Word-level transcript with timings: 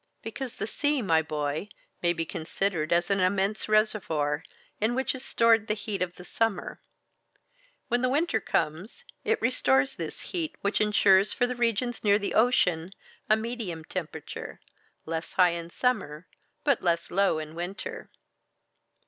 "Because 0.23 0.55
the 0.55 0.65
sea, 0.65 1.03
my 1.03 1.21
boy, 1.21 1.69
may 2.01 2.11
be 2.11 2.25
considered 2.25 2.91
as 2.91 3.11
an 3.11 3.19
immense 3.19 3.69
reservoir, 3.69 4.43
in 4.79 4.95
which 4.95 5.13
is 5.13 5.23
stored 5.23 5.67
the 5.67 5.75
heat 5.75 6.01
of 6.01 6.15
the 6.15 6.23
summer. 6.25 6.81
When 7.87 8.09
winter 8.09 8.39
comes, 8.39 9.05
it 9.23 9.39
restores 9.39 9.93
this 9.97 10.21
heat, 10.21 10.55
which 10.61 10.81
insures 10.81 11.33
for 11.33 11.45
the 11.45 11.53
regions 11.55 12.03
near 12.03 12.17
the 12.17 12.33
ocean 12.33 12.93
a 13.29 13.35
medium 13.37 13.83
temperature, 13.85 14.59
less 15.05 15.33
high 15.33 15.49
in 15.51 15.69
summer, 15.69 16.25
but 16.63 16.81
less 16.81 17.11
low 17.11 17.37
in 17.37 17.53
winter." 17.53 18.09